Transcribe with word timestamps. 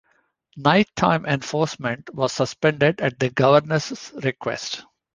Nighttime 0.57 1.27
enforcement 1.27 2.11
was 2.15 2.33
suspended 2.33 2.99
at 3.01 3.19
the 3.19 3.29
governor's 3.29 4.11
request. 4.23 4.83